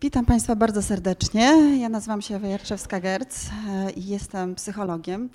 [0.00, 1.78] Witam Państwa bardzo serdecznie.
[1.80, 5.30] Ja nazywam się Ewa Jarczewska-Gerc e, i jestem psychologiem.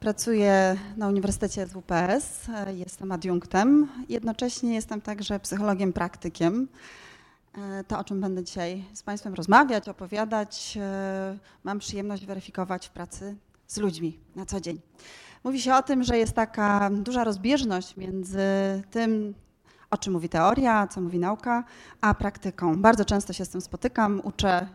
[0.00, 3.88] Pracuję na Uniwersytecie SWPS, e, jestem adiunktem.
[4.08, 6.68] Jednocześnie jestem także psychologiem praktykiem.
[7.58, 10.78] E, to, o czym będę dzisiaj z Państwem rozmawiać, opowiadać,
[11.64, 13.36] mam przyjemność weryfikować w pracy
[13.66, 14.80] z ludźmi na co dzień.
[15.44, 18.42] Mówi się o tym, że jest taka duża rozbieżność między
[18.90, 19.34] tym,
[19.92, 21.64] o czym mówi teoria, co mówi nauka,
[22.00, 22.82] a praktyką.
[22.82, 24.68] Bardzo często się z tym spotykam, uczę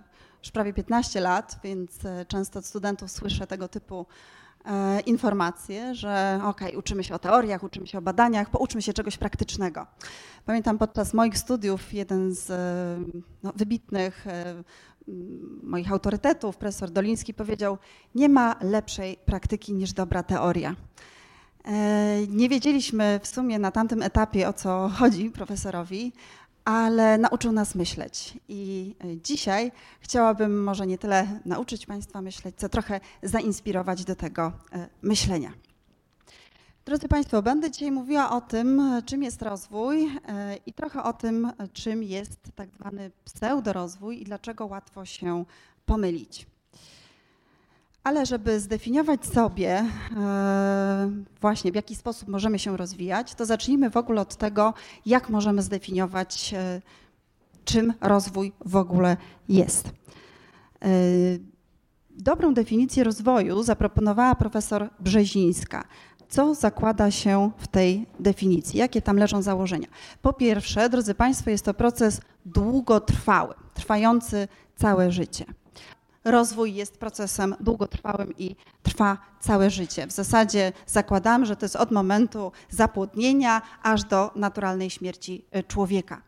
[0.44, 4.06] już prawie 15 lat, więc e, często od studentów słyszę tego typu
[4.66, 9.18] e, informacje, że ok, uczymy się o teoriach, uczymy się o badaniach, pouczmy się czegoś
[9.18, 9.88] praktycznego.
[10.46, 14.26] Pamiętam podczas moich studiów jeden z e, no, wybitnych
[15.64, 17.78] moich autorytetów, profesor Doliński powiedział,
[18.16, 20.76] nie ma lepszej praktyki niż dobra teoria.
[21.68, 26.14] E, nie wiedzieliśmy w sumie na tamtym etapie o co chodzi profesorowi,
[26.66, 28.38] ale nauczył nas myśleć.
[28.48, 34.52] I e, dzisiaj chciałabym może nie tyle nauczyć Państwa myśleć, co trochę zainspirować do tego
[34.72, 35.54] e, myślenia.
[36.86, 40.12] Drodzy Państwo, będę dzisiaj mówiła o tym, czym jest rozwój
[40.66, 45.46] i trochę o tym, czym jest tak zwany pseudorozwój i dlaczego łatwo się
[45.86, 46.48] pomylić.
[48.08, 49.86] Ale żeby zdefiniować sobie
[50.18, 54.74] e, właśnie w jaki sposób możemy się rozwijać, to zacznijmy w ogóle od tego,
[55.06, 56.82] jak możemy zdefiniować, e,
[57.66, 59.18] czym rozwój w ogóle
[59.50, 59.88] jest.
[59.88, 60.90] E,
[62.10, 65.84] dobrą definicję rozwoju zaproponowała profesor Brzezińska.
[66.30, 68.80] Co zakłada się w tej definicji?
[68.80, 69.88] Jakie tam leżą założenia?
[70.22, 75.46] Po pierwsze, drodzy Państwo, jest to proces długotrwały, trwający całe życie
[76.32, 80.08] rozwój jest procesem długotrwałym i trwa całe życie.
[80.08, 86.22] W zasadzie zakładamy, że to jest od momentu zapłodnienia aż do naturalnej śmierci e, człowieka.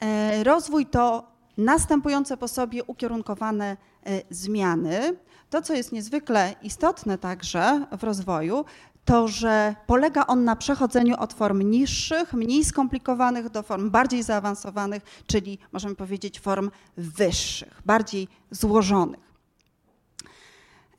[0.00, 1.24] E, rozwój to
[1.56, 3.76] następujące po sobie ukierunkowane
[4.06, 5.16] e, zmiany.
[5.50, 8.64] To, co jest niezwykle istotne także w rozwoju,
[9.04, 15.02] to, że polega on na przechodzeniu od form niższych, mniej skomplikowanych do form bardziej zaawansowanych,
[15.26, 19.25] czyli możemy powiedzieć form wyższych, bardziej złożonych.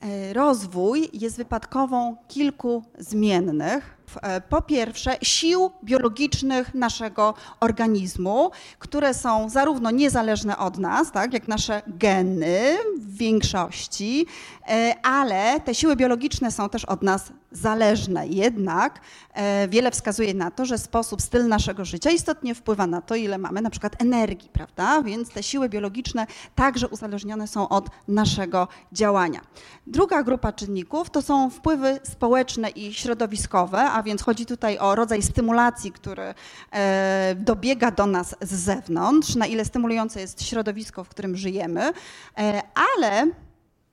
[0.00, 3.97] E, rozwój jest wypadkową kilku zmiennych.
[4.22, 11.48] E, po pierwsze, sił biologicznych naszego organizmu, które są zarówno niezależne od nas, tak, jak
[11.48, 14.26] nasze geny w większości,
[14.68, 18.26] e, ale te siły biologiczne są też od nas zależne.
[18.26, 19.00] Jednak
[19.32, 23.38] e, wiele wskazuje na to, że sposób, styl naszego życia istotnie wpływa na to, ile
[23.38, 25.02] mamy na przykład energii, prawda?
[25.02, 29.40] Więc te siły biologiczne także uzależnione są od naszego działania.
[29.86, 35.22] Druga grupa czynników to są wpływy społeczne i środowiskowe, a więc chodzi tutaj o rodzaj
[35.22, 36.34] stymulacji, który
[36.72, 41.92] e, dobiega do nas z zewnątrz, na ile stymulujące jest środowisko, w którym żyjemy,
[42.38, 42.62] e,
[42.96, 43.26] ale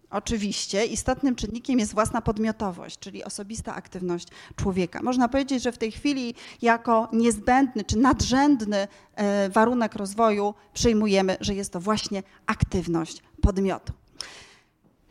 [0.10, 5.00] Oczywiście istotnym czynnikiem jest własna podmiotowość, czyli osobista aktywność człowieka.
[5.04, 11.56] Można powiedzieć, że w tej chwili jako niezbędny czy nadrzędny e, warunek rozwoju przyjmujemy, że
[11.56, 13.94] jest to właśnie aktywność podmiotu.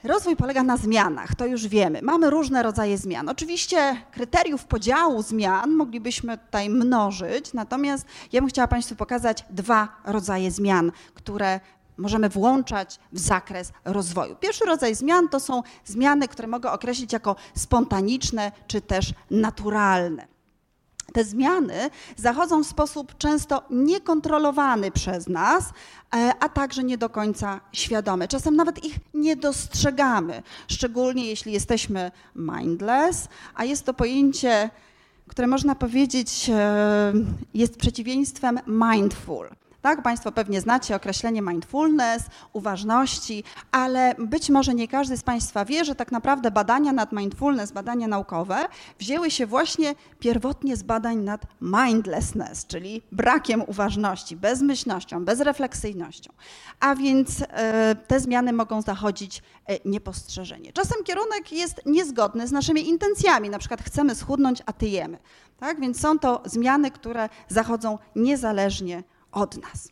[0.04, 2.02] Rozwój polega na zmianach, to już wiemy.
[2.02, 3.28] Mamy różne rodzaje zmian.
[3.28, 10.50] Oczywiście kryteriów podziału zmian moglibyśmy tutaj mnożyć, natomiast ja bym chciała Państwu pokazać dwa rodzaje
[10.50, 11.60] zmian, które
[11.96, 14.36] możemy włączać w zakres rozwoju.
[14.36, 20.33] Pierwszy rodzaj zmian to są zmiany, które mogę określić jako spontaniczne czy też naturalne.
[21.14, 25.64] Te zmiany zachodzą w sposób często niekontrolowany przez nas,
[26.14, 28.28] e, a także nie do końca świadomy.
[28.28, 34.70] Czasem nawet ich nie dostrzegamy, szczególnie jeśli jesteśmy mindless, a jest to pojęcie,
[35.28, 37.12] które można powiedzieć e,
[37.54, 39.48] jest przeciwieństwem mindful.
[39.84, 42.22] Tak, Państwo pewnie znacie określenie mindfulness,
[42.52, 47.72] uważności, ale być może nie każdy z Państwa wie, że tak naprawdę badania nad mindfulness,
[47.72, 48.66] badania naukowe,
[48.98, 56.32] wzięły się właśnie pierwotnie z badań nad mindlessness, czyli brakiem uważności, bezmyślnością, bezrefleksyjnością.
[56.80, 60.72] A więc e, te zmiany mogą zachodzić e, niepostrzeżenie.
[60.72, 65.18] Czasem kierunek jest niezgodny z naszymi intencjami, na przykład chcemy schudnąć, a tyjemy.
[65.60, 65.80] Tak?
[65.80, 69.02] Więc są to zmiany, które zachodzą niezależnie
[69.34, 69.88] od nas.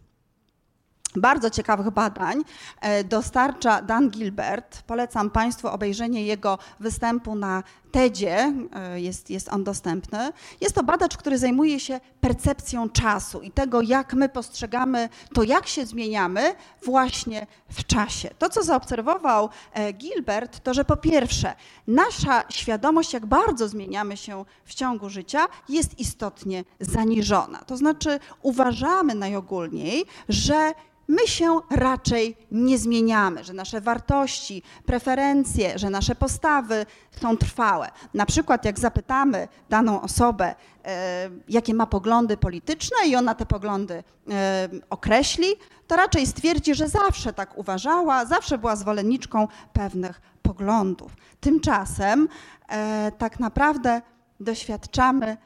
[1.17, 2.43] Bardzo ciekawych badań
[2.81, 4.83] e, dostarcza Dan Gilbert.
[4.83, 7.63] Polecam Państwu obejrzenie jego występu na
[7.93, 8.53] TEDzie
[8.95, 10.33] jest, jest on dostępny.
[10.61, 15.67] Jest to badacz, który zajmuje się percepcją czasu i tego, jak my postrzegamy to, jak
[15.67, 16.55] się zmieniamy
[16.85, 18.31] właśnie w czasie.
[18.39, 19.49] To, co zaobserwował
[19.95, 21.55] Gilbert, to, że po pierwsze,
[21.87, 27.59] nasza świadomość, jak bardzo zmieniamy się w ciągu życia, jest istotnie zaniżona.
[27.59, 30.73] To znaczy, uważamy najogólniej, że
[31.09, 36.87] my się raczej nie zmieniamy, że nasze wartości, preferencje, że nasze postawy
[37.21, 37.82] są trwałe.
[38.15, 44.05] Na przykład, jak zapytamy daną osobę, e, jakie ma poglądy polityczne, i ona te poglądy
[44.31, 45.47] e, określi,
[45.87, 51.13] to raczej stwierdzi, że zawsze tak uważała, zawsze była zwolenniczką pewnych poglądów.
[51.41, 52.29] Tymczasem
[52.69, 54.03] e, tak naprawdę
[54.41, 55.37] doświadczamy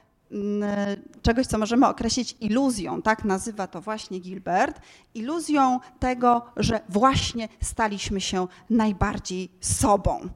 [1.23, 4.81] czegoś, co możemy określić iluzją, tak nazywa to właśnie Gilbert,
[5.15, 10.29] iluzją tego, że właśnie staliśmy się najbardziej sobą.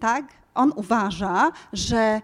[0.00, 0.39] Tak?
[0.54, 2.20] On uważa, że e,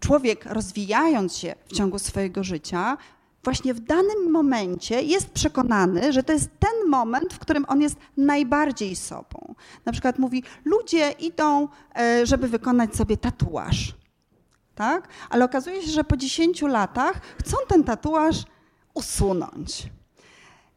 [0.00, 2.96] człowiek rozwijając się w ciągu swojego życia,
[3.44, 7.96] właśnie w danym momencie jest przekonany, że to jest ten moment, w którym on jest
[8.16, 9.54] najbardziej sobą.
[9.84, 11.68] Na przykład mówi, ludzie idą,
[11.98, 14.00] e, żeby wykonać sobie tatuaż
[14.80, 15.08] tak?
[15.30, 18.36] Ale okazuje się, że po 10 latach chcą ten tatuaż
[18.94, 19.86] usunąć.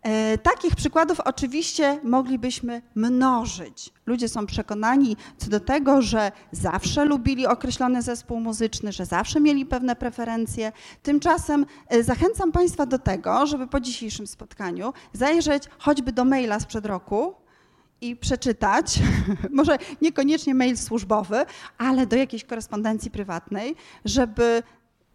[0.04, 3.90] E, takich przykładów oczywiście moglibyśmy mnożyć.
[4.06, 9.66] Ludzie są przekonani co do tego, że zawsze lubili określony zespół muzyczny, że zawsze mieli
[9.66, 10.72] pewne preferencje.
[11.04, 16.86] Tymczasem e, zachęcam Państwa do tego, żeby po dzisiejszym spotkaniu zajrzeć choćby do maila sprzed
[16.86, 17.36] roku,
[18.02, 19.00] i przeczytać,
[19.52, 21.46] może niekoniecznie mail służbowy,
[21.78, 24.64] ale do jakiejś korespondencji prywatnej, żeby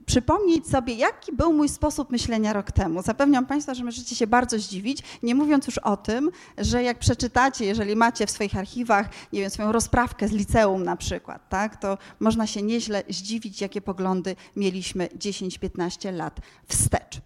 [0.08, 3.02] przypomnieć sobie, jaki był mój sposób myślenia rok temu.
[3.02, 7.64] Zapewniam Państwa, że możecie się bardzo zdziwić, nie mówiąc już o tym, że jak przeczytacie,
[7.64, 11.98] jeżeli macie w swoich archiwach, nie wiem, swoją rozprawkę z liceum na przykład, tak, to
[12.20, 17.20] można się nieźle zdziwić, jakie poglądy mieliśmy 10-15 lat wstecz.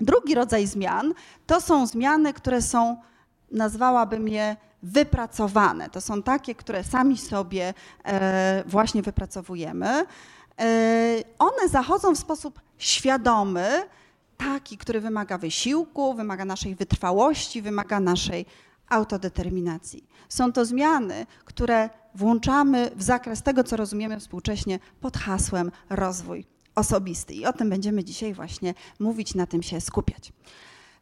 [0.00, 1.14] Drugi rodzaj zmian
[1.46, 2.96] to są zmiany, które są,
[3.52, 5.90] nazwałabym je wypracowane.
[5.90, 7.74] To są takie, które sami sobie
[8.04, 10.06] e, właśnie wypracowujemy.
[10.60, 13.88] E, one zachodzą w sposób świadomy,
[14.36, 18.46] taki, który wymaga wysiłku, wymaga naszej wytrwałości, wymaga naszej
[18.88, 20.04] autodeterminacji.
[20.28, 27.34] Są to zmiany, które włączamy w zakres tego, co rozumiemy współcześnie pod hasłem rozwój osobisty.
[27.34, 30.32] I o tym będziemy dzisiaj właśnie mówić, na tym się skupiać.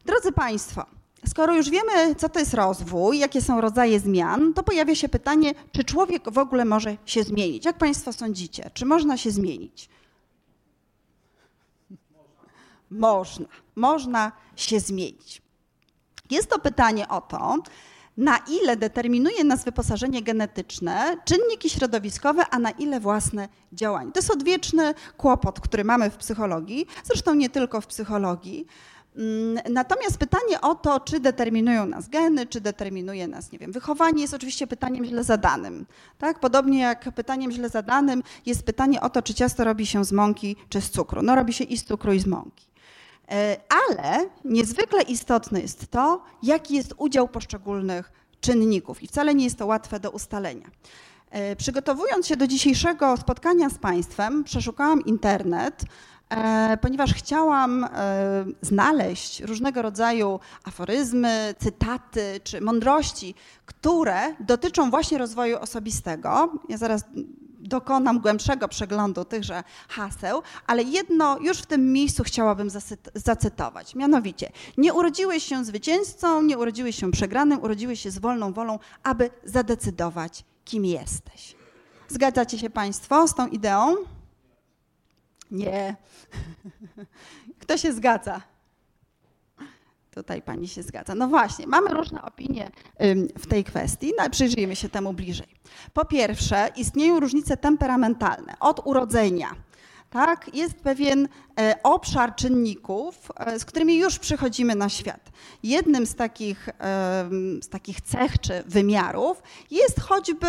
[0.05, 0.85] Drodzy Państwo,
[1.27, 5.53] Skoro już wiemy, co to jest rozwój, jakie są rodzaje zmian, to pojawia się pytanie,
[5.71, 7.65] czy człowiek w ogóle może się zmienić?
[7.65, 8.71] Jak Państwo sądzicie?
[8.73, 9.89] Czy można się zmienić?
[12.89, 13.45] Można.
[13.75, 15.41] Można się zmienić.
[16.31, 17.57] Jest to pytanie o to,
[18.17, 24.11] na ile determinuje nas wyposażenie genetyczne, czynniki środowiskowe, a na ile własne działanie.
[24.11, 28.67] To jest odwieczny kłopot, który mamy w psychologii, zresztą nie tylko w psychologii.
[29.19, 34.21] Mm, natomiast pytanie o to, czy determinują nas geny, czy determinuje nas, nie wiem, wychowanie,
[34.21, 35.85] jest oczywiście pytaniem źle zadanym.
[36.17, 36.39] Tak?
[36.39, 40.55] Podobnie jak pytaniem źle zadanym jest pytanie o to, czy ciasto robi się z mąki,
[40.69, 41.21] czy z cukru.
[41.21, 42.65] No robi się i z cukru, i z mąki.
[43.31, 43.57] E,
[43.87, 48.11] ale niezwykle istotne jest to, jaki jest udział poszczególnych
[48.41, 50.67] czynników i wcale nie jest to łatwe do ustalenia.
[51.31, 55.83] E, przygotowując się do dzisiejszego spotkania z Państwem, przeszukałam internet,
[56.81, 57.89] ponieważ chciałam e,
[58.61, 63.35] znaleźć różnego rodzaju aforyzmy, cytaty czy mądrości,
[63.65, 66.53] które dotyczą właśnie rozwoju osobistego.
[66.69, 67.03] Ja zaraz
[67.59, 72.69] dokonam głębszego przeglądu tychże haseł, ale jedno już w tym miejscu chciałabym
[73.15, 73.95] zacytować.
[73.95, 79.29] Mianowicie, nie urodziłeś się zwycięzcą, nie urodziłeś się przegranym, urodziłeś się z wolną wolą, aby
[79.43, 81.55] zadecydować, kim jesteś.
[82.07, 83.95] Zgadzacie się Państwo z tą ideą?
[85.51, 85.95] Nie.
[87.61, 88.41] Kto się zgadza?
[90.11, 91.15] Tutaj pani się zgadza.
[91.15, 92.71] No właśnie, mamy różne opinie
[93.39, 95.47] w tej kwestii, no przyjrzyjmy się temu bliżej.
[95.93, 99.47] Po pierwsze, istnieją różnice temperamentalne od urodzenia.
[100.09, 101.27] Tak, jest pewien
[101.59, 105.31] e, obszar czynników, e, z którymi już przychodzimy na świat.
[105.63, 106.69] Jednym z takich,
[107.61, 110.47] z takich cech czy wymiarów jest choćby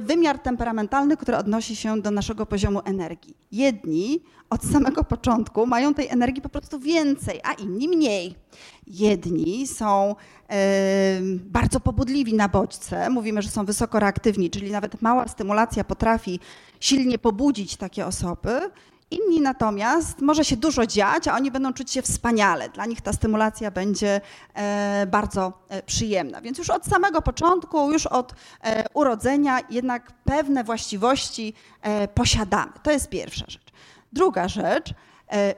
[0.00, 3.34] wymiar temperamentalny, który odnosi się do naszego poziomu energii.
[3.52, 8.34] Jedni od samego początku mają tej energii po prostu więcej, a inni mniej.
[8.86, 10.16] Jedni są
[10.50, 16.40] e, bardzo pobudliwi na bodźce, mówimy, że są wysoko reaktywni, czyli nawet mała stymulacja potrafi
[16.80, 18.60] silnie pobudzić takie osoby.
[19.10, 22.68] Inni natomiast może się dużo dziać, a oni będą czuć się wspaniale.
[22.68, 24.20] Dla nich ta stymulacja będzie
[24.54, 26.40] e, bardzo e, przyjemna.
[26.40, 31.54] Więc już od samego początku, już od e, urodzenia jednak pewne właściwości
[32.14, 32.72] posiadamy.
[32.82, 33.72] To jest pierwsza rzecz.
[34.12, 34.94] Druga rzecz,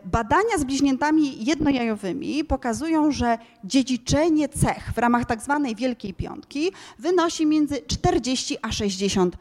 [0.04, 7.46] Badania z bliźniętami jednojajowymi pokazują, że dziedziczenie cech w ramach tak zwanej Wielkiej Piątki wynosi
[7.46, 9.36] między 40 a 60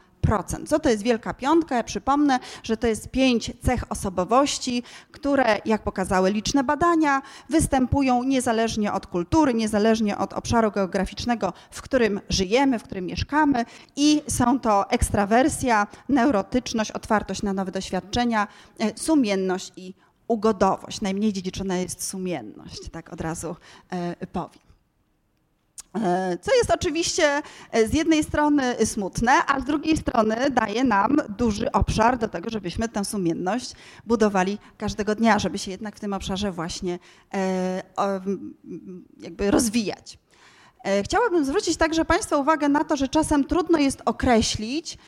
[0.66, 1.76] co to jest Wielka Piątka?
[1.76, 8.92] Ja przypomnę, że to jest pięć cech osobowości, które, jak pokazały liczne badania, występują niezależnie
[8.92, 13.64] od kultury, niezależnie od obszaru geograficznego, w którym żyjemy, w którym mieszkamy
[13.96, 18.48] i są to ekstrawersja, neurotyczność, otwartość na nowe doświadczenia,
[18.78, 19.94] e, sumienność i
[20.28, 21.00] ugodowość.
[21.00, 23.56] Najmniej dziedziczona jest sumienność, tak od razu
[23.90, 24.71] e, powiem.
[25.94, 31.16] E, co jest oczywiście e, z jednej strony smutne, a z drugiej strony daje nam
[31.38, 33.72] duży obszar do tego, żebyśmy tę sumienność
[34.06, 36.98] budowali każdego dnia, żeby się jednak w tym obszarze właśnie
[37.34, 37.82] e,
[39.20, 40.18] jakby rozwijać.
[41.04, 44.98] Chciałabym zwrócić także Państwa uwagę na to, że czasem trudno jest określić,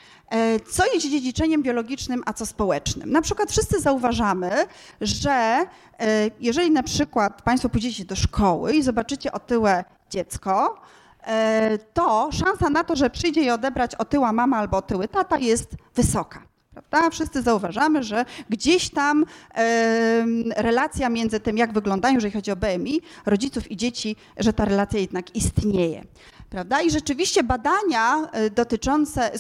[0.71, 3.11] co jest dziedziczeniem biologicznym, a co społecznym.
[3.11, 4.51] Na przykład wszyscy zauważamy,
[5.01, 5.67] że
[6.41, 10.81] jeżeli na przykład Państwo pójdziecie do szkoły i zobaczycie otyłe dziecko,
[11.27, 15.75] e, to szansa na to, że przyjdzie je odebrać otyła mama albo otyły tata jest
[15.95, 16.43] wysoka.
[16.75, 17.11] Prawda?
[17.11, 23.01] Wszyscy zauważamy, że gdzieś tam e, relacja między tym, jak wyglądają, jeżeli chodzi o BMI,
[23.27, 26.05] rodziców i dzieci, że ta relacja jednak istnieje.
[26.51, 26.83] Prawda?
[26.83, 29.31] I rzeczywiście badania e, dotyczące,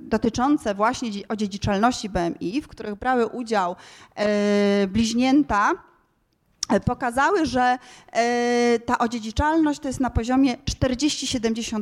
[0.00, 3.76] dotyczące właśnie odziedziczalności BMI, w których brały udział
[4.88, 5.72] bliźnięta,
[6.84, 7.78] pokazały, że
[8.12, 11.80] e, ta odziedziczalność to jest na poziomie 40-70%.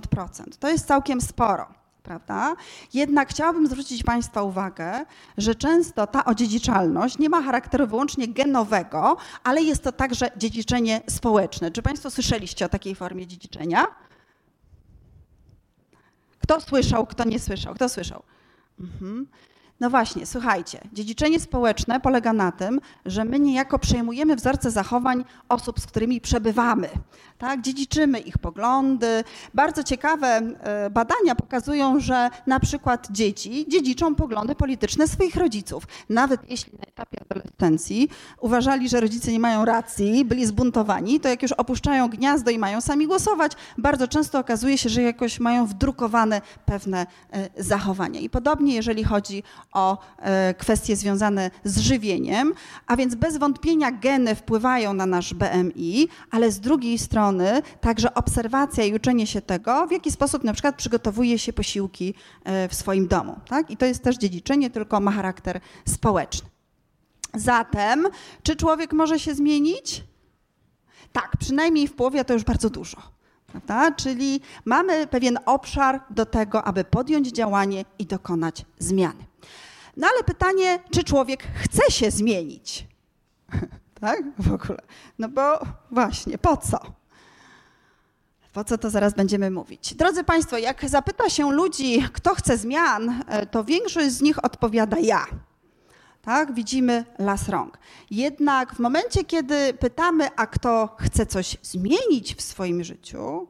[0.61, 1.79] To jest całkiem sporo.
[2.03, 2.57] Prawda?
[2.95, 5.05] Jednak chciałabym zwrócić Państwa uwagę,
[5.39, 11.71] że często ta odziedziczalność nie ma charakteru wyłącznie genowego, ale jest to także dziedziczenie społeczne.
[11.71, 13.87] Czy Państwo słyszeliście o takiej formie dziedziczenia?
[16.43, 17.75] Kto słyszał, kto nie słyszał?
[17.75, 18.23] Kto słyszał?
[18.81, 19.27] Mhm.
[19.81, 25.81] No właśnie, słuchajcie, dziedziczenie społeczne polega na tym, że my niejako przejmujemy wzorce zachowań osób,
[25.81, 26.89] z którymi przebywamy.
[27.39, 27.61] Tak?
[27.61, 29.25] Dziedziczymy ich poglądy.
[29.55, 35.85] Bardzo ciekawe e, badania pokazują, że na przykład dzieci dziedziczą poglądy polityczne swoich rodziców.
[36.09, 38.09] Nawet jeśli na etapie adolescencji
[38.41, 42.81] uważali, że rodzice nie mają racji, byli zbuntowani, to jak już opuszczają gniazdo i mają
[42.81, 48.21] sami głosować, bardzo często okazuje się, że jakoś mają wdrukowane pewne e, zachowania.
[48.21, 49.43] I podobnie, jeżeli chodzi
[49.73, 52.55] o e, kwestie związane z żywieniem,
[52.87, 58.85] a więc bez wątpienia geny wpływają na nasz BMI, ale z drugiej strony także obserwacja
[58.85, 63.09] i uczenie się tego, w jaki sposób na przykład przygotowuje się posiłki e, w swoim
[63.09, 63.41] domu.
[63.49, 63.71] Tak?
[63.71, 66.49] I to jest też dziedziczenie, tylko ma charakter społeczny.
[67.35, 68.09] Zatem,
[68.43, 70.05] czy człowiek może się zmienić?
[71.13, 73.18] Tak, przynajmniej w połowie to już bardzo dużo.
[73.53, 73.93] Prawda?
[73.93, 79.25] Czyli mamy pewien obszar do tego, aby podjąć działanie i dokonać zmiany.
[79.97, 82.87] No ale pytanie, czy człowiek chce się zmienić?
[84.01, 84.23] tak?
[84.39, 84.79] W ogóle.
[85.19, 86.79] No bo właśnie, po co?
[88.53, 89.95] Po co to zaraz będziemy mówić?
[89.95, 94.99] Drodzy Państwo, jak zapyta się ludzi, kto chce zmian, e, to większość z nich odpowiada
[94.99, 95.27] ja.
[96.23, 96.55] Tak?
[96.55, 97.79] Widzimy las rąk.
[98.11, 103.49] Jednak w momencie, kiedy pytamy, a kto chce coś zmienić w swoim życiu,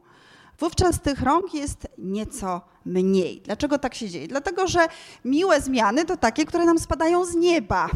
[0.59, 3.41] wówczas tych rąk jest nieco mniej.
[3.41, 4.27] Dlaczego tak się dzieje?
[4.27, 4.87] Dlatego, że
[5.25, 7.89] miłe zmiany to takie, które nam spadają z nieba.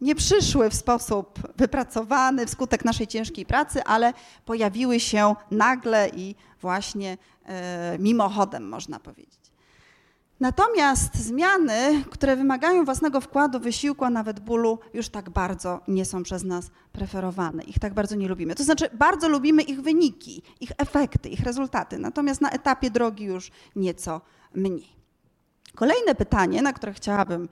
[0.00, 4.12] Nie przyszły w sposób wypracowany wskutek naszej ciężkiej pracy, ale
[4.44, 9.47] pojawiły się nagle i właśnie e, mimochodem, można powiedzieć.
[10.40, 16.22] Natomiast zmiany, które wymagają własnego wkładu, wysiłku, a nawet bólu, już tak bardzo nie są
[16.22, 17.62] przez nas preferowane.
[17.62, 18.54] Ich tak bardzo nie lubimy.
[18.54, 23.50] To znaczy, bardzo lubimy ich wyniki, ich efekty, ich rezultaty, natomiast na etapie drogi już
[23.76, 24.20] nieco
[24.54, 24.86] mniej.
[25.74, 27.48] Kolejne pytanie, na które chciałabym,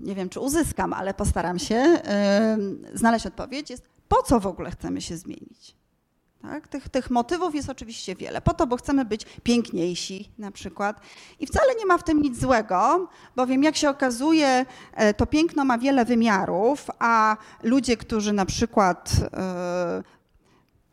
[0.00, 4.70] nie wiem czy uzyskam, ale postaram się yy, znaleźć odpowiedź, jest: po co w ogóle
[4.70, 5.81] chcemy się zmienić?
[6.42, 6.68] Tak?
[6.68, 8.40] Tych, tych motywów jest oczywiście wiele.
[8.40, 11.00] Po to, bo chcemy być piękniejsi na przykład.
[11.40, 15.64] I wcale nie ma w tym nic złego, bowiem jak się okazuje, e, to piękno
[15.64, 20.02] ma wiele wymiarów, a ludzie, którzy na przykład e,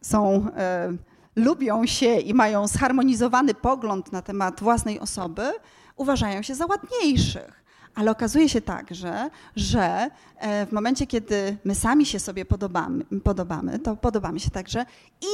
[0.02, 0.94] są, e,
[1.36, 5.52] lubią się i mają zharmonizowany pogląd na temat własnej osoby,
[5.96, 7.64] uważają się za ładniejszych.
[8.00, 13.80] Ale okazuje się także, że e, w momencie, kiedy my sami się sobie podobamy, podobamy,
[13.80, 14.86] to podobamy się także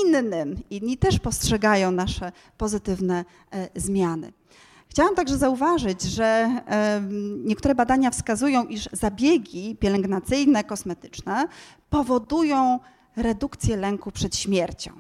[0.04, 0.56] innym.
[0.70, 4.34] Inni też postrzegają nasze pozytywne e, zmiany.
[4.90, 6.62] Chciałam także zauważyć, że
[7.44, 11.48] niektóre badania wskazują, iż zabiegi pielęgnacyjne, kosmetyczne
[11.90, 12.80] powodują
[13.16, 14.92] redukcję lęku przed śmiercią.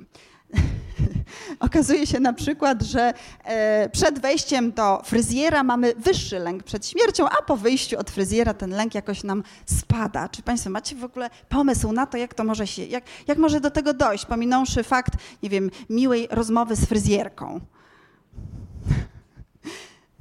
[1.59, 3.13] Okazuje się na przykład, że
[3.43, 8.53] e, przed wejściem do fryzjera mamy wyższy lęk przed śmiercią, a po wyjściu od fryzjera
[8.53, 10.29] ten lęk jakoś nam spada.
[10.29, 13.61] Czy Państwo macie w ogóle pomysł na to, jak to może się, jak, jak może
[13.61, 15.13] do tego dojść, pominąwszy fakt,
[15.43, 17.61] nie wiem, miłej rozmowy z fryzjerką?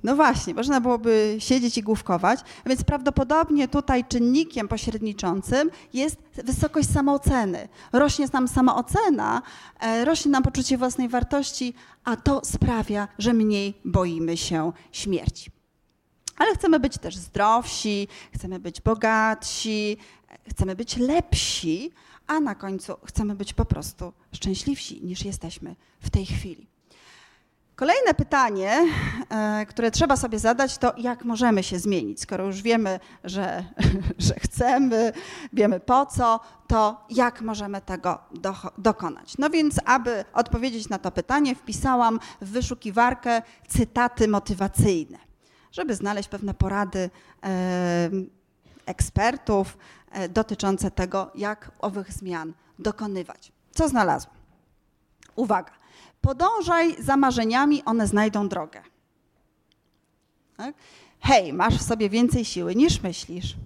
[0.04, 7.68] No właśnie, można byłoby siedzieć i główkować, więc prawdopodobnie tutaj czynnikiem pośredniczącym jest wysokość samooceny.
[7.92, 9.42] Rośnie nam samoocena,
[9.80, 15.50] e, rośnie nam poczucie własnej wartości, a to sprawia, że mniej boimy się śmierci.
[16.37, 19.96] Ale chcemy być też zdrowsi, chcemy być bogatsi,
[20.50, 21.90] chcemy być lepsi,
[22.26, 26.74] a na końcu chcemy być po prostu szczęśliwsi niż jesteśmy w tej chwili.
[27.76, 28.87] Kolejne pytanie,
[29.31, 32.21] e, które trzeba sobie zadać, to jak możemy się zmienić?
[32.21, 33.64] Skoro już wiemy, że,
[34.19, 35.12] że chcemy,
[35.52, 39.38] wiemy po co, to jak możemy tego do, dokonać?
[39.38, 45.19] No więc, aby odpowiedzieć na to pytanie, wpisałam w wyszukiwarkę cytaty motywacyjne,
[45.73, 47.11] żeby znaleźć pewne porady
[47.45, 48.11] e,
[48.87, 49.78] ekspertów
[50.11, 53.52] e, dotyczące tego, jak owych zmian dokonywać.
[53.73, 54.37] Co znalazłam?
[55.37, 55.84] Uwaga
[56.25, 58.83] podążaj za marzeniami, one znajdą drogę.
[60.57, 60.75] Tak?
[61.21, 63.57] Hej, masz w sobie więcej siły niż myślisz.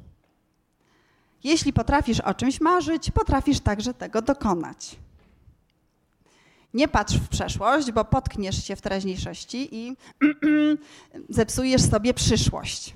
[1.45, 4.97] Jeśli potrafisz o czymś marzyć, potrafisz także tego dokonać.
[6.75, 9.97] Nie patrz w przeszłość, bo potkniesz się w teraźniejszości i
[11.39, 12.95] zepsujesz sobie przyszłość.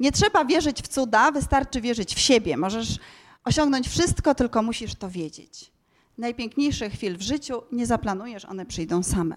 [0.00, 2.56] Nie trzeba wierzyć w cuda, wystarczy wierzyć w siebie.
[2.56, 2.98] Możesz
[3.44, 5.79] osiągnąć wszystko, tylko musisz to wiedzieć
[6.18, 9.36] najpiękniejszych chwil w życiu nie zaplanujesz, one przyjdą same.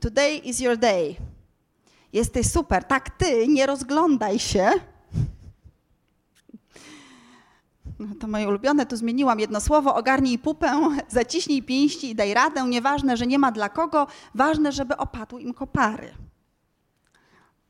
[0.00, 1.16] Today is your day.
[2.12, 2.84] Jesteś super.
[2.84, 4.70] Tak, ty, nie rozglądaj się.
[7.98, 12.68] No to moje ulubione, tu zmieniłam jedno słowo, ogarnij pupę, zaciśnij pięści i daj radę.
[12.68, 16.14] Nieważne, że nie ma dla kogo, ważne, żeby opadły im kopary.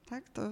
[0.09, 0.43] Tak, to...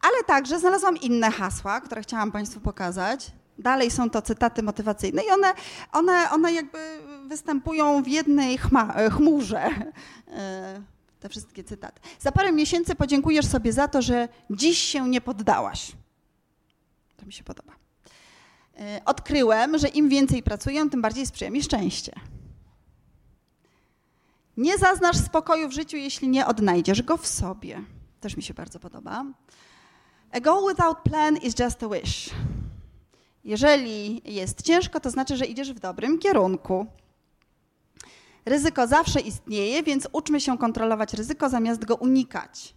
[0.00, 3.32] Ale także znalazłam inne hasła, które chciałam Państwu pokazać.
[3.58, 5.54] Dalej są to cytaty motywacyjne i one,
[5.92, 6.78] one, one jakby
[7.26, 9.70] występują w jednej chma, chmurze.
[10.28, 10.82] E,
[11.20, 12.00] te wszystkie cytaty.
[12.18, 15.92] Za parę miesięcy podziękujesz sobie za to, że dziś się nie poddałaś.
[17.16, 17.72] To mi się podoba.
[18.78, 22.12] E, odkryłem, że im więcej pracuję, tym bardziej sprzyja mi szczęście.
[24.56, 27.82] Nie zaznasz spokoju w życiu, jeśli nie odnajdziesz go w sobie.
[28.20, 29.24] Też mi się bardzo podoba.
[30.32, 32.30] A goal without plan is just a wish.
[33.44, 36.86] Jeżeli jest ciężko, to znaczy, że idziesz w dobrym kierunku.
[38.46, 42.74] Ryzyko zawsze istnieje, więc uczmy się kontrolować ryzyko zamiast go unikać.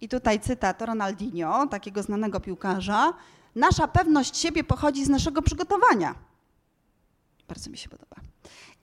[0.00, 3.12] I tutaj cytat Ronaldinho, takiego znanego piłkarza.
[3.54, 6.14] Nasza pewność siebie pochodzi z naszego przygotowania.
[7.48, 8.16] Bardzo mi się podoba.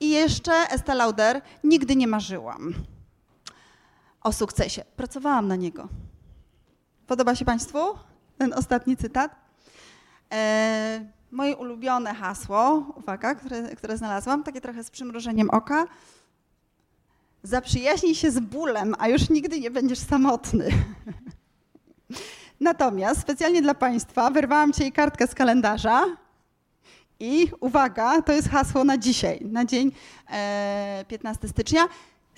[0.00, 2.74] I jeszcze Estée Lauder, nigdy nie marzyłam
[4.20, 4.84] o sukcesie.
[4.96, 5.88] Pracowałam na niego.
[7.06, 7.78] Podoba się Państwu
[8.38, 9.36] ten ostatni cytat?
[10.30, 15.86] Eee, moje ulubione hasło, uwaga, które, które znalazłam, takie trochę z przymrużeniem oka.
[17.42, 20.68] Zaprzyjaźnij się z bólem, a już nigdy nie będziesz samotny.
[22.60, 26.06] Natomiast specjalnie dla Państwa wyrwałam Ci kartkę z kalendarza
[27.20, 29.92] i uwaga, to jest hasło na dzisiaj, na dzień
[30.30, 31.88] e, 15 stycznia.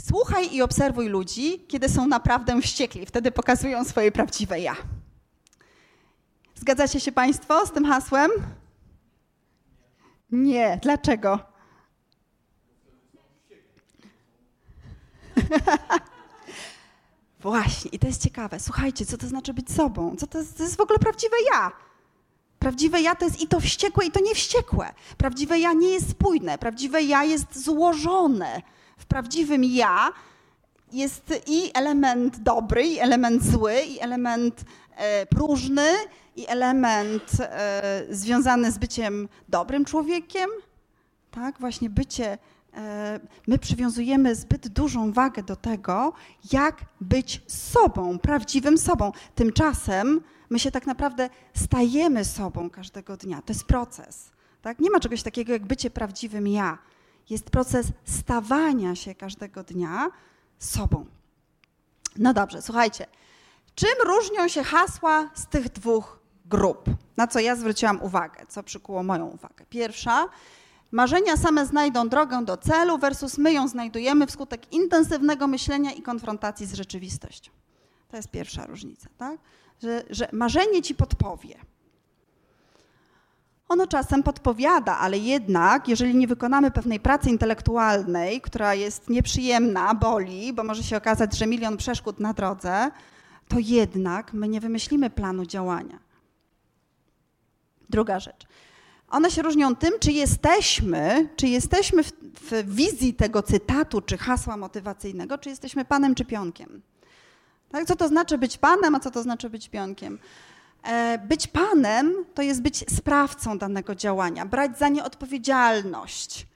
[0.00, 3.06] Słuchaj i obserwuj ludzi, kiedy są naprawdę wściekli.
[3.06, 4.76] Wtedy pokazują swoje prawdziwe ja.
[6.54, 8.30] Zgadzacie się Państwo z tym hasłem?
[10.34, 10.78] Nie.
[10.82, 11.38] Dlaczego?
[17.40, 18.60] Właśnie, i to jest ciekawe.
[18.60, 20.16] Słuchajcie, co to znaczy być sobą?
[20.16, 21.72] Co to jest, to jest w ogóle prawdziwe ja?
[22.58, 24.92] Prawdziwe ja to jest i to wściekłe, i to niewściekłe.
[25.18, 26.58] Prawdziwe ja nie jest spójne.
[26.58, 28.62] Prawdziwe ja jest złożone.
[28.98, 30.12] W prawdziwym ja
[30.92, 34.64] jest i element dobry, i element zły, i element
[34.96, 35.88] e, próżny,
[36.36, 40.50] i element e, związany z byciem dobrym człowiekiem,
[41.30, 42.38] tak, właśnie bycie,
[42.74, 46.12] e, my przywiązujemy zbyt dużą wagę do tego,
[46.52, 49.12] jak być sobą, prawdziwym sobą.
[49.34, 50.20] Tymczasem
[50.50, 53.42] my się tak naprawdę stajemy sobą każdego dnia.
[53.42, 54.30] To jest proces.
[54.62, 54.78] Tak?
[54.78, 56.78] Nie ma czegoś takiego jak bycie prawdziwym ja.
[57.30, 60.10] Jest proces stawania się każdego dnia
[60.58, 61.06] sobą.
[62.16, 63.06] No dobrze, słuchajcie.
[63.74, 69.02] Czym różnią się hasła z tych dwóch grup, na co ja zwróciłam uwagę, co przykuło
[69.02, 69.64] moją uwagę.
[69.70, 70.28] Pierwsza,
[70.92, 76.66] marzenia same znajdą drogę do celu versus my ją znajdujemy wskutek intensywnego myślenia i konfrontacji
[76.66, 77.52] z rzeczywistością.
[78.08, 79.38] To jest pierwsza różnica, tak?
[79.82, 81.54] Że, że marzenie ci podpowie.
[83.68, 90.52] Ono czasem podpowiada, ale jednak, jeżeli nie wykonamy pewnej pracy intelektualnej, która jest nieprzyjemna, boli,
[90.52, 92.90] bo może się okazać, że milion przeszkód na drodze,
[93.48, 96.03] to jednak my nie wymyślimy planu działania.
[97.90, 98.46] Druga rzecz.
[99.08, 104.56] One się różnią tym, czy jesteśmy, czy jesteśmy w, w wizji tego cytatu, czy hasła
[104.56, 106.82] motywacyjnego, czy jesteśmy panem czy pionkiem.
[107.70, 107.86] Tak?
[107.86, 110.18] Co to znaczy być panem, a co to znaczy być pionkiem?
[110.82, 116.46] E, być panem to jest być sprawcą danego działania, brać za nie odpowiedzialność,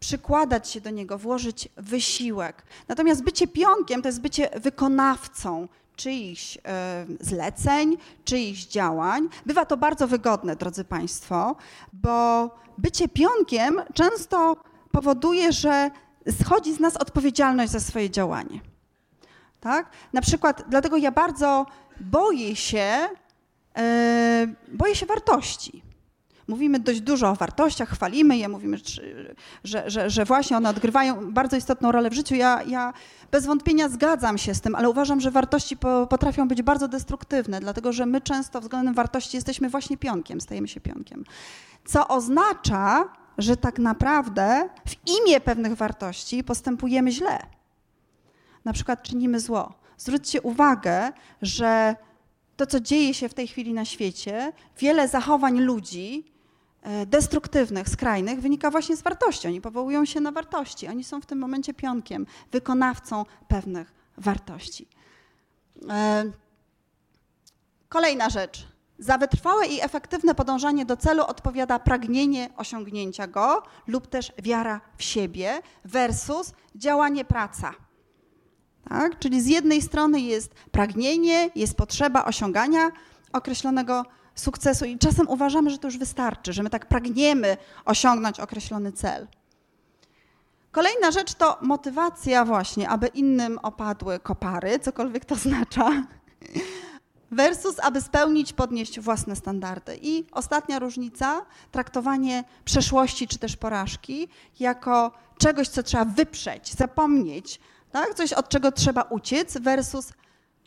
[0.00, 2.62] przykładać się do niego, włożyć wysiłek.
[2.88, 5.68] Natomiast bycie pionkiem to jest bycie wykonawcą
[6.00, 9.28] czyichś e, zleceń, czyichś działań.
[9.46, 11.56] Bywa to bardzo wygodne, drodzy Państwo,
[11.92, 14.56] bo bycie pionkiem często
[14.92, 15.90] powoduje, że
[16.42, 18.60] schodzi z nas odpowiedzialność za swoje działanie.
[19.60, 19.90] Tak?
[20.12, 21.66] Na przykład, dlatego ja bardzo
[22.00, 23.08] boję się,
[23.76, 25.89] e, boję się wartości.
[26.50, 28.78] Mówimy dość dużo o wartościach, chwalimy je, mówimy,
[29.64, 32.34] że, że, że właśnie one odgrywają bardzo istotną rolę w życiu.
[32.34, 32.92] Ja, ja
[33.30, 37.60] bez wątpienia zgadzam się z tym, ale uważam, że wartości po, potrafią być bardzo destruktywne,
[37.60, 41.24] dlatego że my często względem wartości jesteśmy właśnie pionkiem, stajemy się pionkiem.
[41.84, 43.04] Co oznacza,
[43.38, 47.38] że tak naprawdę w imię pewnych wartości postępujemy źle.
[48.64, 49.74] Na przykład czynimy zło.
[49.98, 51.96] Zwróćcie uwagę, że
[52.56, 56.24] to, co dzieje się w tej chwili na świecie, wiele zachowań ludzi
[57.06, 59.48] destruktywnych, skrajnych, wynika właśnie z wartości.
[59.48, 60.88] Oni powołują się na wartości.
[60.88, 64.88] Oni są w tym momencie pionkiem, wykonawcą pewnych wartości.
[65.88, 66.24] E,
[67.88, 68.66] kolejna rzecz.
[68.98, 75.02] Za wytrwałe i efektywne podążanie do celu odpowiada pragnienie osiągnięcia go lub też wiara w
[75.02, 77.74] siebie versus działanie praca.
[78.88, 79.18] Tak?
[79.18, 82.90] Czyli z jednej strony jest pragnienie, jest potrzeba osiągania
[83.32, 88.92] określonego sukcesu i czasem uważamy, że to już wystarczy, że my tak pragniemy osiągnąć określony
[88.92, 89.26] cel.
[90.72, 95.90] Kolejna rzecz to motywacja właśnie, aby innym opadły kopary, cokolwiek to oznacza,
[97.30, 99.98] versus aby spełnić, podnieść własne standardy.
[100.02, 104.28] I ostatnia różnica, traktowanie przeszłości czy też porażki
[104.60, 107.60] jako czegoś, co trzeba wyprzeć, zapomnieć,
[107.92, 108.14] tak?
[108.14, 110.12] Coś, od czego trzeba uciec, versus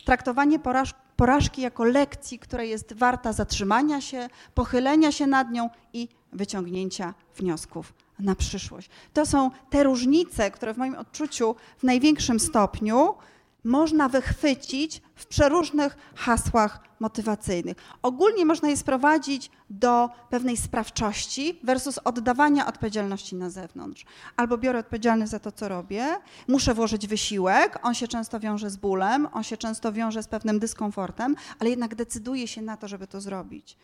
[0.06, 0.94] traktowanie poraż
[1.24, 7.94] porażki jako lekcji, która jest warta zatrzymania się, pochylenia się nad nią i wyciągnięcia wniosków
[8.20, 8.90] na przyszłość.
[9.14, 13.14] To są te różnice, które w moim odczuciu w największym stopniu
[13.64, 17.78] można wychwycić w przeróżnych hasłach motywacyjnych.
[18.02, 24.06] Ogólnie można je sprowadzić do pewnej sprawczości versus oddawania odpowiedzialności na zewnątrz.
[24.38, 26.06] Albo biorę odpowiedzialność za to, co robię,
[26.48, 30.60] muszę włożyć wysiłek, on się często wiąże z bólem, on się często wiąże z pewnym
[30.60, 33.78] dyskomfortem, ale jednak decyduję się na to, żeby to zrobić.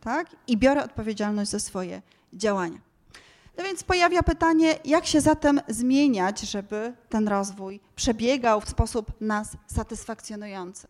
[0.00, 0.36] Tak?
[0.46, 2.78] I biorę odpowiedzialność za swoje działania.
[3.58, 9.56] No więc pojawia pytanie, jak się zatem zmieniać, żeby ten rozwój przebiegał w sposób nas
[9.66, 10.88] satysfakcjonujący.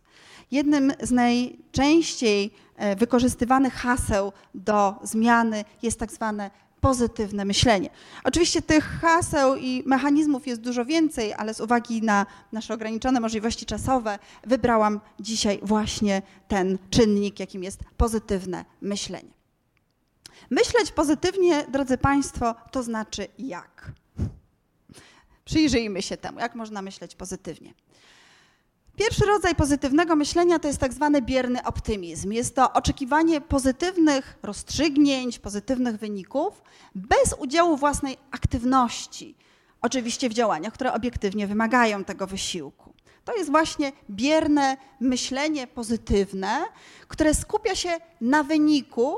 [0.51, 6.51] Jednym z najczęściej e, wykorzystywanych haseł do zmiany jest tak zwane
[6.81, 7.89] pozytywne myślenie.
[8.23, 13.65] Oczywiście tych haseł i mechanizmów jest dużo więcej, ale z uwagi na nasze ograniczone możliwości
[13.65, 19.36] czasowe wybrałam dzisiaj właśnie ten czynnik, jakim jest pozytywne myślenie.
[20.49, 23.91] Myśleć pozytywnie, drodzy Państwo, to znaczy jak?
[25.45, 27.73] Przyjrzyjmy się temu, jak można myśleć pozytywnie.
[28.95, 32.31] Pierwszy rodzaj pozytywnego myślenia to jest tak zwany bierny optymizm.
[32.31, 36.61] Jest to oczekiwanie pozytywnych rozstrzygnięć, pozytywnych wyników
[36.95, 39.35] bez udziału własnej aktywności,
[39.81, 42.93] oczywiście w działaniach, które obiektywnie wymagają tego wysiłku.
[43.25, 46.65] To jest właśnie bierne myślenie pozytywne,
[47.07, 47.89] które skupia się
[48.21, 49.15] na wyniku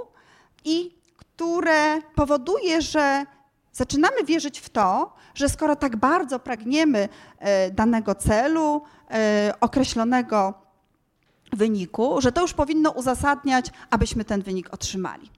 [0.65, 0.98] i
[1.39, 3.25] które powoduje, że
[3.71, 10.53] zaczynamy wierzyć w to, że skoro tak bardzo pragniemy e, danego celu, e, określonego
[11.53, 15.29] wyniku, że to już powinno uzasadniać, abyśmy ten wynik otrzymali.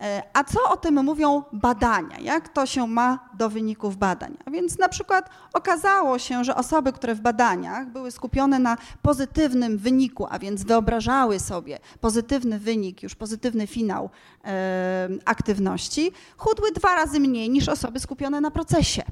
[0.00, 2.18] E, a co o tym mówią badania?
[2.20, 4.36] Jak to się ma do wyników badań?
[4.44, 9.78] A więc na przykład okazało się, że osoby, które w badaniach były skupione na pozytywnym
[9.78, 14.10] wyniku, a więc wyobrażały sobie pozytywny wynik, już pozytywny finał
[14.44, 19.02] e, aktywności, chudły dwa razy mniej niż osoby skupione na procesie.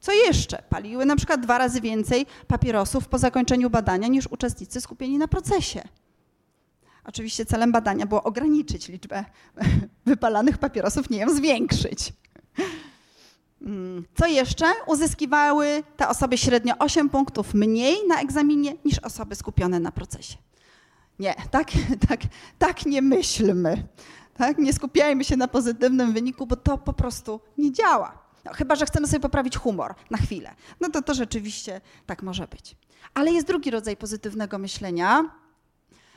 [0.00, 0.62] Co jeszcze?
[0.68, 5.82] Paliły na przykład dwa razy więcej papierosów po zakończeniu badania niż uczestnicy skupieni na procesie.
[7.04, 9.24] Oczywiście celem badania było ograniczyć liczbę
[10.06, 12.12] wypalanych papierosów, nie ją zwiększyć.
[13.62, 14.66] Mm, co jeszcze?
[14.86, 20.36] Uzyskiwały te osoby średnio 8 punktów mniej na egzaminie niż osoby skupione na procesie.
[21.18, 21.70] Nie, tak,
[22.08, 22.20] tak,
[22.58, 23.88] tak nie myślmy.
[24.34, 24.58] Tak?
[24.58, 28.24] Nie skupiajmy się na pozytywnym wyniku, bo to po prostu nie działa.
[28.44, 30.54] No, chyba, że chcemy sobie poprawić humor na chwilę.
[30.80, 32.76] No to to rzeczywiście tak może być.
[33.14, 35.30] Ale jest drugi rodzaj pozytywnego myślenia.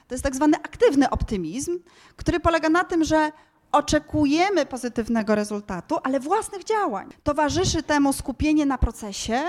[0.08, 1.80] To jest tak zwany aktywny optymizm,
[2.16, 3.32] który polega na tym, że
[3.72, 7.10] oczekujemy pozytywnego rezultatu, ale własnych działań.
[7.24, 9.42] Towarzyszy temu skupienie na procesie,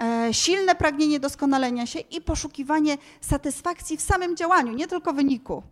[0.00, 5.62] e, silne pragnienie doskonalenia się i poszukiwanie satysfakcji w samym działaniu, nie tylko wyniku.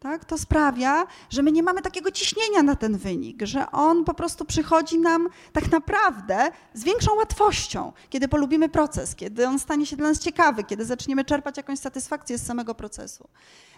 [0.00, 0.24] Tak?
[0.24, 4.44] To sprawia, że my nie mamy takiego ciśnienia na ten wynik, że on po prostu
[4.44, 10.08] przychodzi nam tak naprawdę z większą łatwością, kiedy polubimy proces, kiedy on stanie się dla
[10.08, 13.28] nas ciekawy, kiedy zaczniemy czerpać jakąś satysfakcję z samego procesu.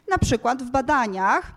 [0.09, 1.53] Na przykład w badaniach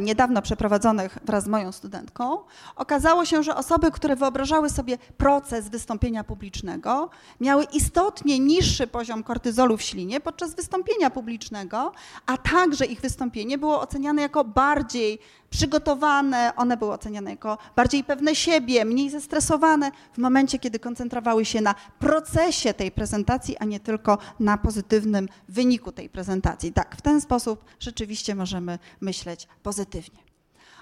[0.00, 2.38] niedawno przeprowadzonych wraz z moją studentką,
[2.76, 9.76] okazało się, że osoby, które wyobrażały sobie proces wystąpienia publicznego, miały istotnie niższy poziom kortyzolu
[9.76, 11.92] w ślinie podczas wystąpienia publicznego,
[12.26, 15.18] a także ich wystąpienie było oceniane jako bardziej
[15.54, 21.60] przygotowane, one były oceniane jako bardziej pewne siebie, mniej zestresowane w momencie, kiedy koncentrowały się
[21.60, 26.72] na procesie tej prezentacji, a nie tylko na pozytywnym wyniku tej prezentacji.
[26.72, 30.18] Tak, w ten sposób rzeczywiście możemy myśleć pozytywnie.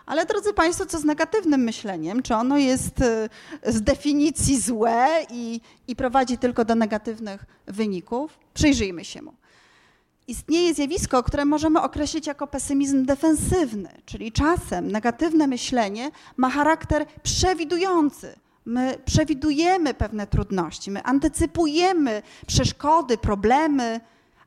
[0.07, 2.23] Ale drodzy Państwo, co z negatywnym myśleniem?
[2.23, 3.29] Czy ono jest y,
[3.67, 8.39] z definicji złe i, i prowadzi tylko do negatywnych wyników?
[8.55, 9.42] Przyjrzyjmy się mu
[10.29, 18.35] istnieje zjawisko, które możemy określić jako pesymizm defensywny, czyli czasem negatywne myślenie ma charakter przewidujący.
[18.65, 24.01] My przewidujemy pewne trudności, my antycypujemy przeszkody, problemy,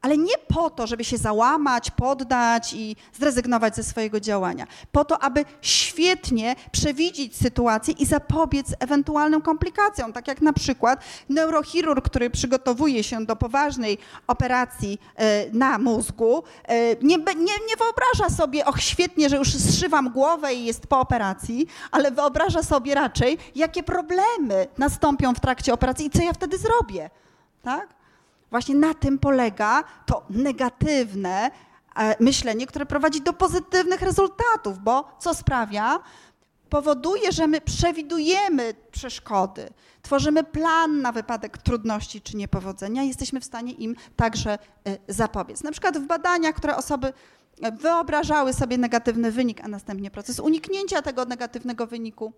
[0.06, 4.68] ale nie po to, żeby się załamać, poddać i zrezygnować ze swojego działania.
[4.92, 10.14] Po to, aby świetnie przewidzieć sytuację i zapobiec ewentualnym komplikacjom.
[10.14, 16.96] Tak jak na przykład neurochirurg, który przygotowuje się do poważnej operacji e, na mózgu, e,
[16.96, 21.68] nie, nie, nie wyobraża sobie, och świetnie, że już zszywam głowę i jest po operacji,
[21.92, 27.10] ale wyobraża sobie raczej, jakie problemy nastąpią w trakcie operacji i co ja wtedy zrobię.
[27.64, 27.96] Tak?
[28.56, 31.52] Właśnie na tym polega to negatywne
[31.96, 36.00] e, myślenie, które prowadzi do pozytywnych rezultatów, bo co sprawia?
[36.70, 39.70] Powoduje, że my przewidujemy przeszkody,
[40.02, 45.64] tworzymy plan na wypadek trudności czy niepowodzenia, jesteśmy w stanie im także e, zapobiec.
[45.64, 47.14] Na przykład w badaniach, które osoby
[47.62, 52.34] e, wyobrażały sobie negatywny wynik, a następnie proces uniknięcia tego negatywnego wyniku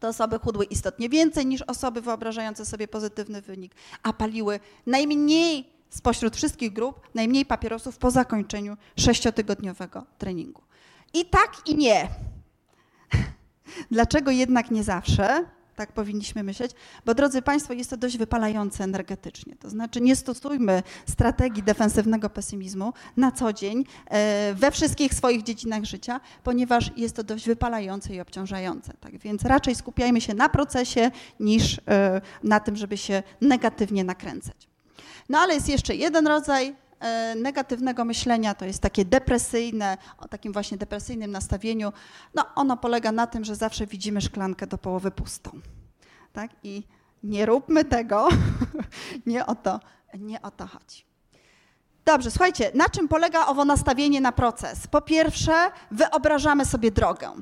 [0.00, 6.36] te osoby chudły istotnie więcej niż osoby wyobrażające sobie pozytywny wynik, a paliły najmniej spośród
[6.36, 10.62] wszystkich grup, najmniej papierosów po zakończeniu sześciotygodniowego treningu.
[11.14, 12.08] I tak i nie.
[13.90, 15.44] Dlaczego jednak nie zawsze?
[15.76, 16.72] Tak powinniśmy myśleć,
[17.06, 19.56] bo drodzy Państwo, jest to dość wypalające energetycznie.
[19.56, 25.84] To znaczy nie stosujmy strategii defensywnego pesymizmu na co dzień e, we wszystkich swoich dziedzinach
[25.84, 28.94] życia, ponieważ jest to dość wypalające i obciążające.
[29.00, 34.68] Tak więc raczej skupiajmy się na procesie niż e, na tym, żeby się negatywnie nakręcać.
[35.28, 36.74] No ale jest jeszcze jeden rodzaj
[37.36, 41.92] negatywnego myślenia, to jest takie depresyjne, o takim właśnie depresyjnym nastawieniu.
[42.34, 45.50] No, ono polega na tym, że zawsze widzimy szklankę do połowy pustą.
[46.32, 46.50] Tak?
[46.62, 46.82] I
[47.22, 48.28] nie róbmy tego,
[49.26, 49.80] nie o to,
[50.18, 51.04] nie o to chodzi.
[52.04, 54.86] Dobrze, słuchajcie, na czym polega owo nastawienie na proces?
[54.86, 57.32] Po pierwsze, wyobrażamy sobie drogę.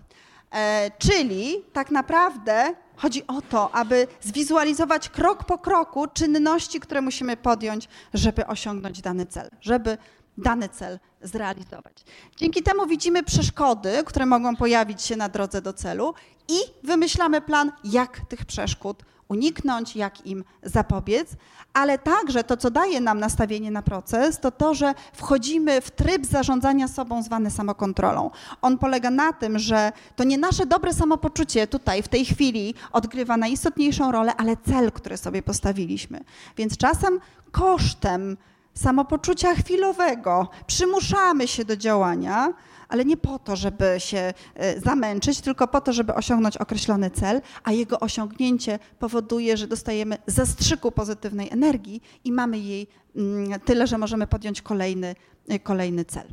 [0.52, 7.36] E, czyli tak naprawdę chodzi o to, aby zwizualizować krok po kroku czynności, które musimy
[7.36, 9.98] podjąć, żeby osiągnąć dany cel, żeby
[10.38, 12.04] dany cel zrealizować.
[12.36, 16.14] Dzięki temu widzimy przeszkody, które mogą pojawić się na drodze do celu
[16.48, 21.28] i wymyślamy plan, jak tych przeszkód uniknąć, jak im zapobiec,
[21.72, 26.26] ale także to, co daje nam nastawienie na proces, to to, że wchodzimy w tryb
[26.26, 28.30] zarządzania sobą zwany samokontrolą.
[28.62, 33.36] On polega na tym, że to nie nasze dobre samopoczucie tutaj, w tej chwili odgrywa
[33.36, 36.20] najistotniejszą rolę, ale cel, który sobie postawiliśmy.
[36.56, 37.20] Więc czasem
[37.52, 38.36] kosztem
[38.82, 42.52] samopoczucia chwilowego przymuszamy się do działania,
[42.88, 47.40] ale nie po to, żeby się e, zamęczyć, tylko po to, żeby osiągnąć określony cel,
[47.64, 53.98] a jego osiągnięcie powoduje, że dostajemy zastrzyku pozytywnej energii i mamy jej mm, tyle, że
[53.98, 55.14] możemy podjąć kolejny,
[55.48, 56.26] e, kolejny cel.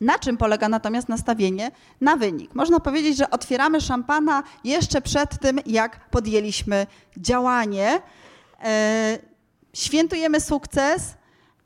[0.00, 1.70] Na czym polega natomiast nastawienie
[2.00, 2.54] na wynik?
[2.54, 8.00] Można powiedzieć, że otwieramy szampana jeszcze przed tym, jak podjęliśmy działanie.
[8.64, 9.18] E,
[9.74, 11.17] świętujemy sukces,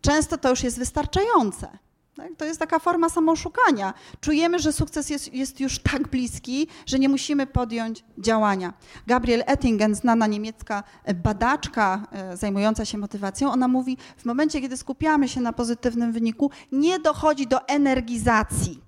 [0.02, 1.78] często to już jest wystarczające.
[2.16, 2.36] Tak?
[2.36, 3.94] To jest taka forma samoszukania.
[4.20, 8.72] Czujemy, że sukces jest, jest, już tak bliski, że nie musimy podjąć działania.
[9.06, 10.82] Gabriel Ettingen, znana niemiecka
[11.14, 16.50] badaczka e, zajmująca się motywacją, ona mówi, w momencie, kiedy skupiamy się na pozytywnym wyniku,
[16.72, 18.82] nie dochodzi do energizacji.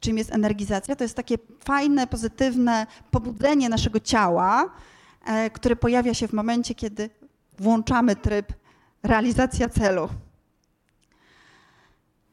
[0.00, 0.96] Czym jest energizacja?
[0.96, 4.70] To jest takie fajne, pozytywne pobudzenie naszego ciała,
[5.24, 7.10] e, które pojawia się w momencie, kiedy
[7.58, 8.52] włączamy tryb
[9.02, 10.08] realizacja celu.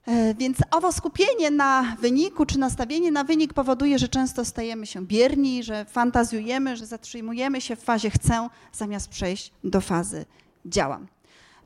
[0.08, 5.05] E, więc owo skupienie na wyniku czy nastawienie na wynik powoduje, że często stajemy się
[5.05, 10.25] bierni, że fantazjujemy, że zatrzymujemy się w fazie chcę, zamiast przejść do fazy
[10.65, 11.08] działam.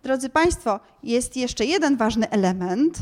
[0.03, 2.97] Drodzy Państwo, jest jeszcze jeden ważny element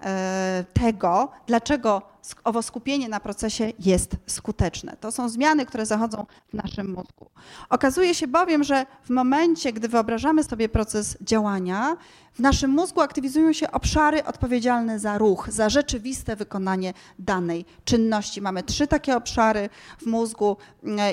[0.00, 2.13] e, tego, dlaczego
[2.44, 4.96] owo skupienie na procesie jest skuteczne.
[5.00, 7.30] To są zmiany, które zachodzą w naszym mózgu.
[7.68, 11.96] Okazuje się bowiem, że w momencie, gdy wyobrażamy sobie proces działania,
[12.34, 18.40] w naszym mózgu aktywizują się obszary odpowiedzialne za ruch, za rzeczywiste wykonanie danej czynności.
[18.40, 20.56] Mamy trzy takie obszary w mózgu.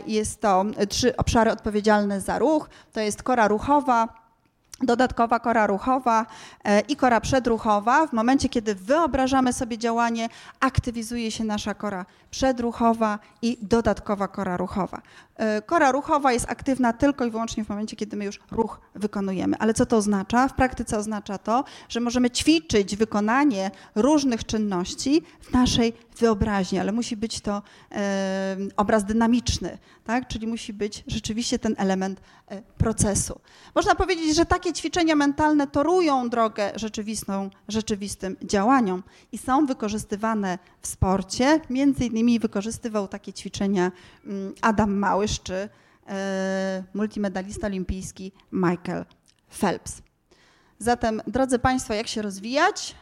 [0.07, 2.69] Jest to trzy obszary odpowiedzialne za ruch.
[2.93, 4.20] To jest kora ruchowa,
[4.83, 6.25] dodatkowa kora ruchowa
[6.63, 8.07] e, i kora przedruchowa.
[8.07, 15.01] W momencie, kiedy wyobrażamy sobie działanie, aktywizuje się nasza kora przedruchowa i dodatkowa kora ruchowa.
[15.35, 19.57] E, kora ruchowa jest aktywna tylko i wyłącznie w momencie, kiedy my już ruch wykonujemy.
[19.59, 20.47] Ale co to oznacza?
[20.47, 27.17] W praktyce oznacza to, że możemy ćwiczyć wykonanie różnych czynności w naszej wyobraźni, ale musi
[27.17, 27.61] być to
[28.77, 30.27] obraz dynamiczny, tak?
[30.27, 33.39] czyli musi być rzeczywiście ten element e, procesu.
[33.75, 40.87] Można powiedzieć, że takie ćwiczenia mentalne torują drogę rzeczywistą, rzeczywistym działaniom i są wykorzystywane w
[40.87, 41.61] sporcie.
[41.69, 43.91] Między innymi wykorzystywał takie ćwiczenia
[44.25, 45.69] mm, Adam Małysz czy
[46.07, 49.05] e, multimedalista olimpijski Michael
[49.59, 50.01] Phelps.
[50.79, 52.95] Zatem, drodzy Państwo, jak się rozwijać?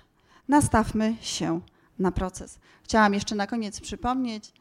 [0.47, 1.62] Nastawmy się
[1.99, 2.59] na proces.
[2.83, 4.53] Chciałam jeszcze na koniec przypomnieć,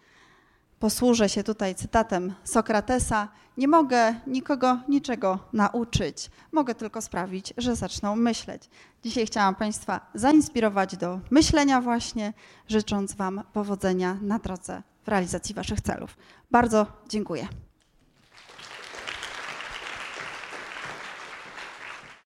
[0.78, 8.16] posłużę się tutaj cytatem Sokratesa: Nie mogę nikogo niczego nauczyć, mogę tylko sprawić, że zaczną
[8.16, 8.70] myśleć.
[9.02, 12.32] Dzisiaj chciałam Państwa zainspirować do myślenia, właśnie,
[12.68, 16.16] życząc Wam powodzenia na drodze w realizacji Waszych celów.
[16.50, 17.67] Bardzo dziękuję.